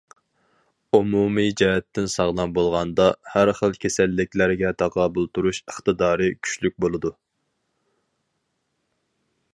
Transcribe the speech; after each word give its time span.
ئومۇمىي 0.99 1.51
جەھەتتىن 1.61 2.07
ساغلام 2.13 2.55
بولغاندا، 2.55 3.05
ھەر 3.35 3.53
خىل 3.59 3.77
كېسەللىكلەرگە 3.85 4.73
تاقابىل 4.81 5.29
تۇرۇش 5.37 5.61
ئىقتىدارى 5.67 6.33
كۈچلۈك 6.49 6.81
بولىدۇ. 6.87 7.17